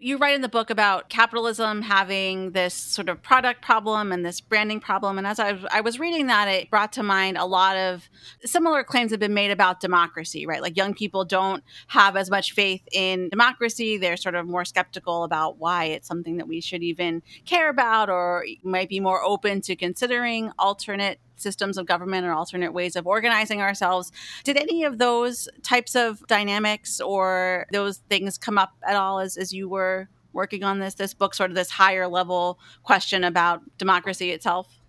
[0.02, 4.40] you write in the book about capitalism having this sort of product problem and this
[4.40, 5.18] branding problem.
[5.18, 8.10] And as I, I, was reading that, it brought to mind a lot of
[8.46, 10.62] similar claims have been made about democracy, right?
[10.62, 13.98] Like young people don't have as much faith in democracy.
[13.98, 18.10] They're sort of more skeptical about why it's something that we should even care about
[18.10, 23.08] or might be more open to considering alternate systems of government or alternate ways of
[23.08, 24.12] organizing ourselves.
[24.44, 29.38] Did any of those types of dynamics or those things come up at all as,
[29.38, 33.62] as you were working on this this book, sort of this higher level question about
[33.78, 34.80] democracy itself?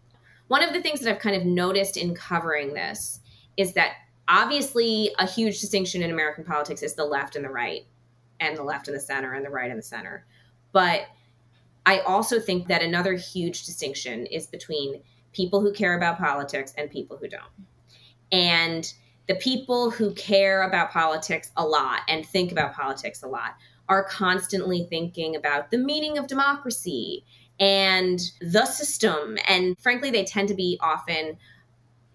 [0.48, 3.20] One of the things that I've kind of noticed in covering this
[3.56, 3.92] is that
[4.28, 7.86] obviously a huge distinction in American politics is the left and the right,
[8.40, 10.26] and the left and the center, and the right and the center.
[10.72, 11.02] But
[11.86, 16.90] I also think that another huge distinction is between people who care about politics and
[16.90, 17.42] people who don't.
[18.32, 18.92] And
[19.28, 23.54] the people who care about politics a lot and think about politics a lot
[23.88, 27.24] are constantly thinking about the meaning of democracy
[27.58, 29.36] and the system.
[29.48, 31.36] And frankly, they tend to be often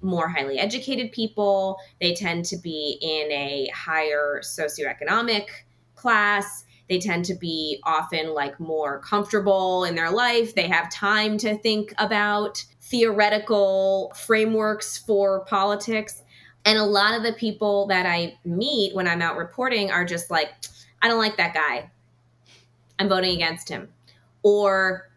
[0.01, 1.77] more highly educated people.
[2.01, 5.47] They tend to be in a higher socioeconomic
[5.95, 6.65] class.
[6.89, 10.53] They tend to be often like more comfortable in their life.
[10.53, 12.63] They have time to think about
[12.95, 16.23] theoretical frameworks for politics.
[16.63, 20.31] And a lot of the people that I meet when I'm out reporting are just
[20.31, 20.53] like,
[21.01, 21.91] I don't like that guy.
[22.97, 23.89] I'm voting against him.
[24.43, 25.09] Or,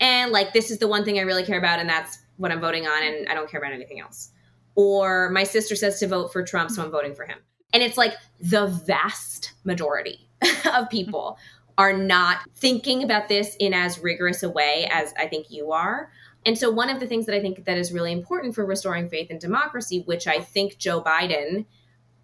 [0.00, 2.62] and like, this is the one thing I really care about, and that's what I'm
[2.62, 4.30] voting on, and I don't care about anything else.
[4.74, 7.40] Or, my sister says to vote for Trump, so I'm voting for him.
[7.74, 10.30] And it's like the vast majority
[10.72, 11.36] of people
[11.76, 16.10] are not thinking about this in as rigorous a way as I think you are.
[16.44, 19.08] And so one of the things that I think that is really important for restoring
[19.08, 21.66] faith in democracy, which I think Joe Biden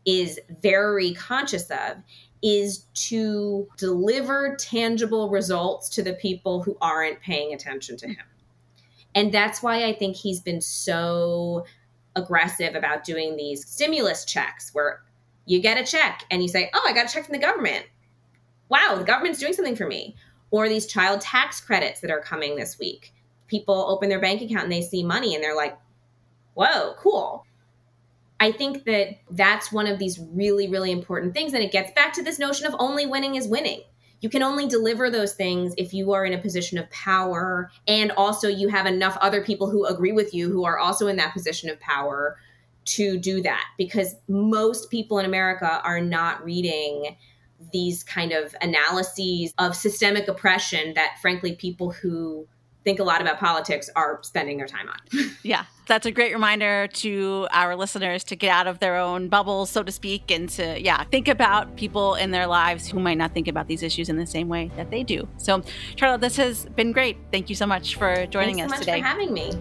[0.05, 1.99] is very conscious of,
[2.43, 8.25] is to deliver tangible results to the people who aren't paying attention to him.
[9.15, 11.65] And that's why I think he's been so
[12.15, 15.03] aggressive about doing these stimulus checks where
[15.47, 17.87] you get a check and you say, Oh, I got a check from the government.
[18.69, 20.15] Wow, the government's doing something for me.
[20.51, 23.13] Or these child tax credits that are coming this week
[23.49, 25.77] people open their bank account and they see money and they're like,
[26.55, 27.45] whoa, cool.
[28.41, 31.55] I think that that's one of these really, really important things.
[31.55, 33.83] And it gets back to this notion of only winning is winning.
[34.21, 38.11] You can only deliver those things if you are in a position of power and
[38.13, 41.33] also you have enough other people who agree with you who are also in that
[41.33, 42.37] position of power
[42.87, 43.65] to do that.
[43.77, 47.17] Because most people in America are not reading
[47.73, 52.47] these kind of analyses of systemic oppression that, frankly, people who
[52.89, 55.31] think a lot about politics are spending their time on.
[55.43, 59.69] yeah, that's a great reminder to our listeners to get out of their own bubbles,
[59.69, 63.35] so to speak, and to, yeah, think about people in their lives who might not
[63.35, 65.29] think about these issues in the same way that they do.
[65.37, 65.63] So,
[65.97, 67.19] Charlotte, this has been great.
[67.31, 69.01] Thank you so much for joining Thanks us so today.
[69.01, 69.53] for having me.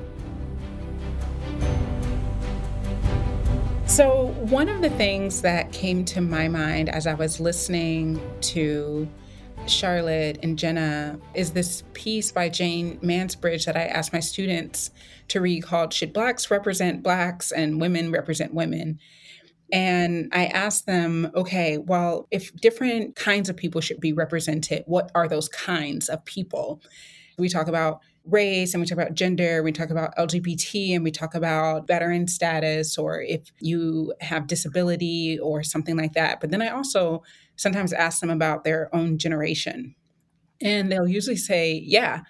[3.87, 8.21] So, one of the things that came to my mind as I was listening
[8.53, 9.05] to
[9.69, 14.91] Charlotte and Jenna is this piece by Jane Mansbridge that I asked my students
[15.29, 18.99] to read called Should Blacks Represent Blacks and Women Represent Women?
[19.71, 25.11] And I asked them, okay, well, if different kinds of people should be represented, what
[25.13, 26.81] are those kinds of people?
[27.37, 31.11] We talk about race and we talk about gender, we talk about LGBT and we
[31.11, 36.39] talk about veteran status or if you have disability or something like that.
[36.39, 37.23] But then I also
[37.57, 39.95] sometimes ask them about their own generation.
[40.61, 42.21] And they'll usually say, yeah,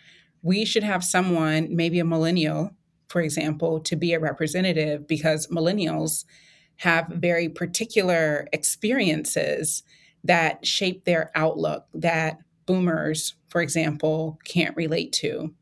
[0.42, 2.72] we should have someone, maybe a millennial,
[3.08, 6.26] for example, to be a representative because millennials
[6.78, 9.84] have very particular experiences
[10.24, 15.54] that shape their outlook that boomers, for example, can't relate to.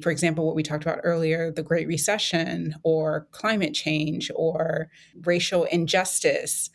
[0.00, 4.88] For example, what we talked about earlier, the Great Recession or climate change or
[5.24, 6.70] racial injustice.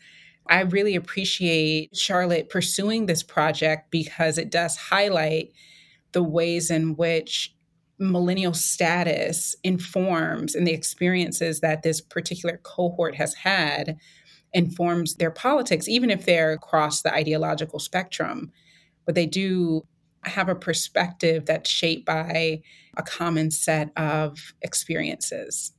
[0.48, 5.52] I really appreciate Charlotte pursuing this project because it does highlight
[6.12, 7.54] the ways in which
[7.98, 13.96] millennial status informs and the experiences that this particular cohort has had
[14.52, 18.50] informs their politics, even if they're across the ideological spectrum.
[19.04, 19.86] But they do
[20.24, 22.62] have a perspective that's shaped by
[22.96, 25.72] a common set of experiences.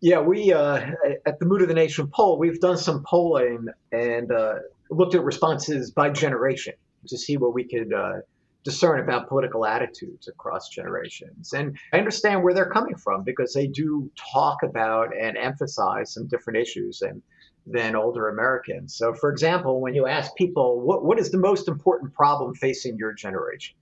[0.00, 0.92] Yeah, we uh,
[1.26, 4.54] at the Mood of the Nation poll, we've done some polling and uh,
[4.90, 6.74] looked at responses by generation
[7.08, 8.20] to see what we could uh,
[8.64, 11.52] discern about political attitudes across generations.
[11.52, 16.28] And I understand where they're coming from because they do talk about and emphasize some
[16.28, 17.22] different issues than,
[17.66, 18.94] than older Americans.
[18.94, 22.98] So, for example, when you ask people, what, what is the most important problem facing
[22.98, 23.74] your generation?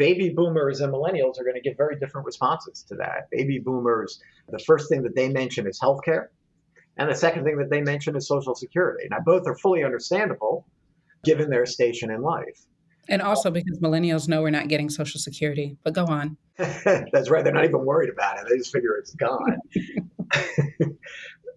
[0.00, 3.28] Baby boomers and millennials are going to give very different responses to that.
[3.30, 6.28] Baby boomers, the first thing that they mention is healthcare.
[6.96, 9.08] And the second thing that they mention is Social Security.
[9.10, 10.66] Now, both are fully understandable
[11.22, 12.64] given their station in life.
[13.10, 15.76] And also because millennials know we're not getting Social Security.
[15.84, 16.38] But go on.
[16.56, 17.44] That's right.
[17.44, 18.46] They're not even worried about it.
[18.48, 19.58] They just figure it's gone.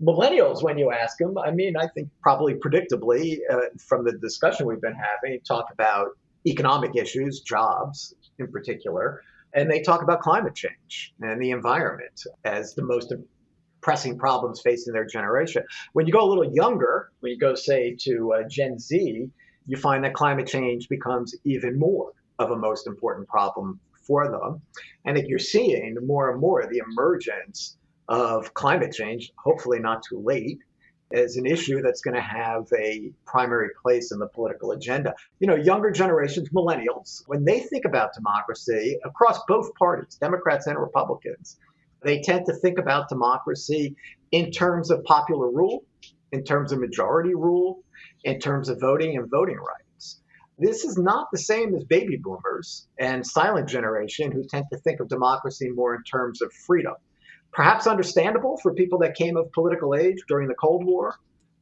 [0.02, 4.68] Millennials, when you ask them, I mean, I think probably predictably uh, from the discussion
[4.68, 6.10] we've been having, talk about
[6.46, 8.14] economic issues, jobs
[8.44, 9.22] in particular,
[9.54, 13.14] and they talk about climate change and the environment as the most
[13.82, 15.64] pressing problems facing their generation.
[15.94, 19.30] When you go a little younger, when you go, say, to uh, Gen Z,
[19.68, 24.62] you find that climate change becomes even more of a most important problem for them.
[25.06, 27.78] And that you're seeing more and more the emergence
[28.08, 30.60] of climate change, hopefully not too late,
[31.14, 35.14] as an issue that's going to have a primary place in the political agenda.
[35.40, 40.78] You know, younger generations, millennials, when they think about democracy across both parties, Democrats and
[40.78, 41.58] Republicans,
[42.02, 43.96] they tend to think about democracy
[44.32, 45.86] in terms of popular rule,
[46.32, 47.84] in terms of majority rule,
[48.24, 50.20] in terms of voting and voting rights.
[50.58, 55.00] This is not the same as baby boomers and silent generation who tend to think
[55.00, 56.94] of democracy more in terms of freedom.
[57.54, 61.16] Perhaps understandable for people that came of political age during the Cold War,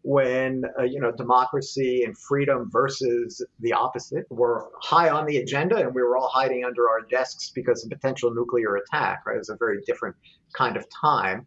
[0.04, 5.78] when uh, you know democracy and freedom versus the opposite were high on the agenda,
[5.78, 9.24] and we were all hiding under our desks because of potential nuclear attack.
[9.26, 10.16] Right, it was a very different
[10.54, 11.46] kind of time.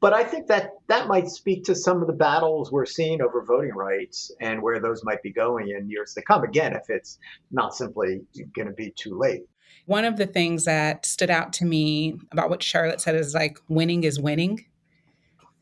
[0.00, 3.44] But I think that that might speak to some of the battles we're seeing over
[3.44, 6.42] voting rights and where those might be going in years to come.
[6.42, 7.18] Again, if it's
[7.50, 8.22] not simply
[8.56, 9.42] going to be too late.
[9.86, 13.58] One of the things that stood out to me about what Charlotte said is like
[13.68, 14.66] winning is winning.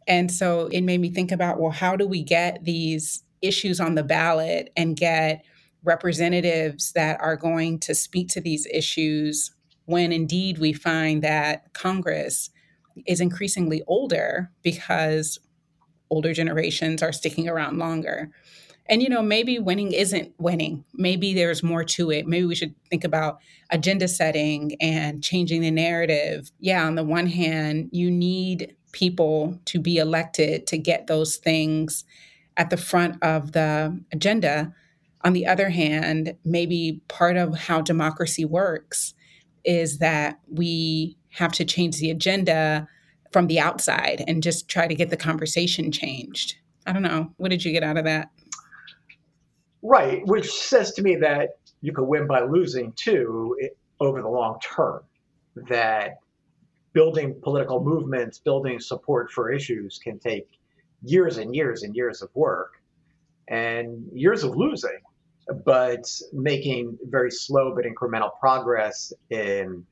[0.06, 3.94] And so it made me think about well, how do we get these issues on
[3.94, 5.44] the ballot and get
[5.84, 9.52] representatives that are going to speak to these issues
[9.84, 12.50] when indeed we find that Congress
[13.06, 15.38] is increasingly older because
[16.10, 18.30] older generations are sticking around longer.
[18.88, 20.84] And you know, maybe winning isn't winning.
[20.94, 22.26] Maybe there's more to it.
[22.26, 23.38] Maybe we should think about
[23.70, 26.50] agenda setting and changing the narrative.
[26.58, 32.04] Yeah, on the one hand, you need people to be elected to get those things
[32.56, 34.72] at the front of the agenda.
[35.22, 39.14] On the other hand, maybe part of how democracy works
[39.64, 42.88] is that we have to change the agenda
[43.32, 46.56] from the outside and just try to get the conversation changed.
[46.86, 47.32] I don't know.
[47.36, 48.30] What did you get out of that?
[49.82, 51.50] Right, which says to me that
[51.80, 53.56] you could win by losing too
[54.00, 55.02] over the long term.
[55.68, 56.18] That
[56.92, 60.48] building political movements, building support for issues can take
[61.02, 62.72] years and years and years of work
[63.48, 64.98] and years of losing,
[65.64, 69.84] but making very slow but incremental progress in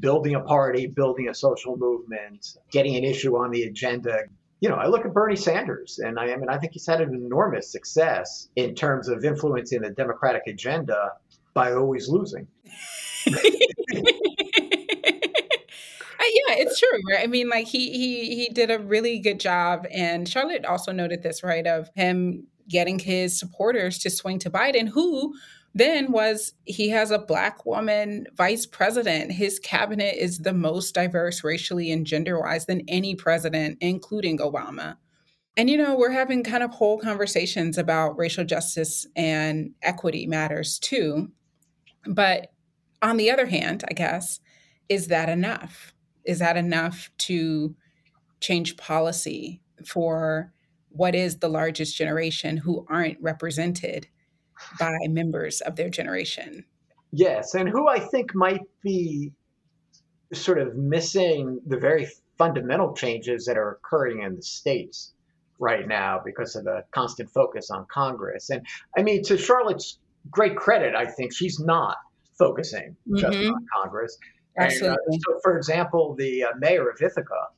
[0.00, 4.24] building a party, building a social movement, getting an issue on the agenda.
[4.66, 7.00] You know, I look at Bernie Sanders, and I, I mean, I think he's had
[7.00, 11.12] an enormous success in terms of influencing the Democratic agenda
[11.54, 12.48] by always losing.
[16.18, 16.98] Uh, yeah, it's true.
[17.10, 17.22] Right?
[17.22, 21.22] I mean, like he he he did a really good job, and Charlotte also noted
[21.22, 25.34] this, right, of him getting his supporters to swing to Biden, who
[25.76, 29.30] then was he has a black woman vice president.
[29.30, 34.96] His cabinet is the most diverse racially and gender wise than any president, including Obama.
[35.54, 40.78] And, you know, we're having kind of whole conversations about racial justice and equity matters
[40.78, 41.30] too.
[42.06, 42.52] But
[43.02, 44.40] on the other hand, I guess,
[44.88, 45.92] is that enough?
[46.24, 47.76] Is that enough to
[48.40, 50.54] change policy for
[50.88, 54.08] what is the largest generation who aren't represented
[54.78, 56.64] by members of their generation.
[57.12, 59.32] Yes, and who I think might be
[60.32, 65.12] sort of missing the very fundamental changes that are occurring in the states
[65.58, 68.50] right now because of the constant focus on Congress.
[68.50, 69.98] And I mean, to Charlotte's
[70.30, 71.96] great credit, I think she's not
[72.38, 73.16] focusing mm-hmm.
[73.18, 74.18] just on Congress.
[74.58, 74.96] Absolutely.
[75.08, 77.48] And, uh, so, for example, the uh, mayor of Ithaca,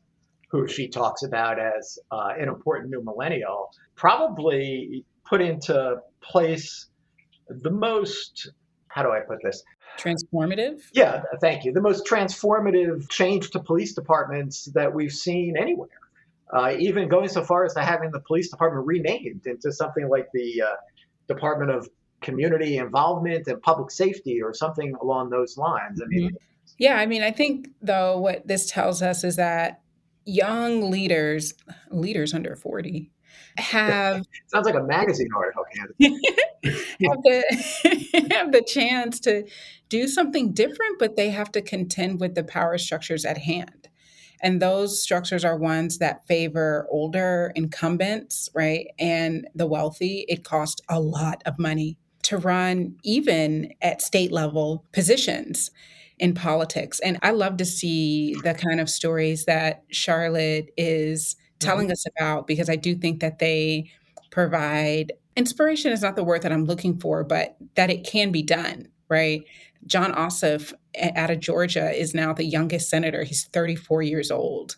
[0.51, 6.88] who she talks about as uh, an important new millennial, probably put into place
[7.49, 8.51] the most,
[8.89, 9.63] how do I put this?
[9.99, 10.83] Transformative?
[10.93, 11.73] Yeah, thank you.
[11.73, 15.89] The most transformative change to police departments that we've seen anywhere.
[16.53, 20.29] uh, even going so far as to having the police department renamed into something like
[20.33, 20.77] the uh,
[21.27, 21.89] Department of
[22.21, 26.01] Community Involvement and Public Safety or something along those lines.
[26.03, 26.37] I mean, mm-hmm.
[26.79, 29.83] yeah, I mean, I think though what this tells us is that
[30.25, 31.55] young leaders,
[31.91, 33.11] leaders under 40,
[33.57, 35.65] have sounds like a magazine article
[36.01, 39.47] have the have the chance to
[39.89, 43.89] do something different but they have to contend with the power structures at hand.
[44.41, 48.89] And those structures are ones that favor older incumbents right?
[48.99, 54.85] And the wealthy it costs a lot of money to run even at state level
[54.93, 55.71] positions
[56.19, 56.99] in politics.
[57.01, 61.93] And i love to see the kind of stories that charlotte is telling mm-hmm.
[61.93, 63.91] us about because I do think that they
[64.31, 68.43] provide inspiration is not the word that I'm looking for, but that it can be
[68.43, 69.43] done, right?
[69.87, 73.23] Jon Ossoff out of Georgia is now the youngest senator.
[73.23, 74.77] He's 34 years old.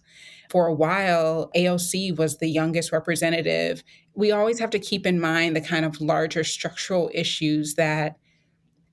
[0.50, 3.82] For a while, AOC was the youngest representative.
[4.14, 8.16] We always have to keep in mind the kind of larger structural issues that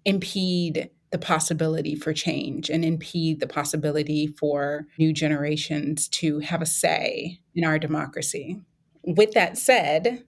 [0.05, 6.65] impede the possibility for change and impede the possibility for new generations to have a
[6.65, 8.59] say in our democracy.
[9.03, 10.23] With that said,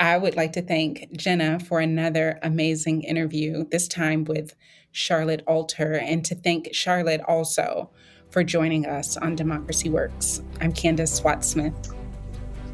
[0.00, 4.54] I would like to thank Jenna for another amazing interview, this time with
[4.92, 7.90] Charlotte Alter, and to thank Charlotte also
[8.30, 10.42] for joining us on Democracy Works.
[10.60, 11.74] I'm Candis Watts Smith.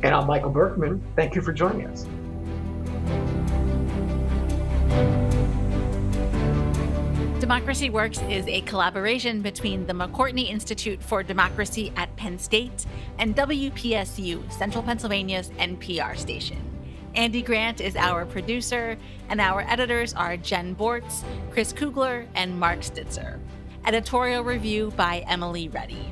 [0.03, 1.03] And I'm Michael Berkman.
[1.17, 2.07] Thank you for joining us.
[7.41, 12.87] Democracy Works is a collaboration between the McCourtney Institute for Democracy at Penn State
[13.19, 16.57] and WPSU, Central Pennsylvania's NPR station.
[17.15, 18.97] Andy Grant is our producer,
[19.29, 23.39] and our editors are Jen Bortz, Chris Kugler, and Mark Stitzer.
[23.85, 26.11] Editorial review by Emily Reddy.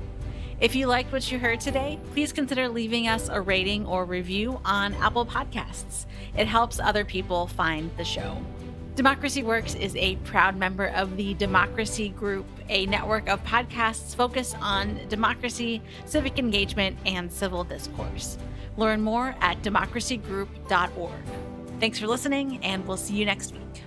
[0.61, 4.61] If you liked what you heard today, please consider leaving us a rating or review
[4.63, 6.05] on Apple Podcasts.
[6.37, 8.37] It helps other people find the show.
[8.97, 14.57] Democracy Works is a proud member of the Democracy Group, a network of podcasts focused
[14.61, 18.39] on democracy, civic engagement, and civil discourse.
[18.77, 21.13] Learn more at democracygroup.org.
[21.81, 23.83] Thanks for listening, and we'll see you next week.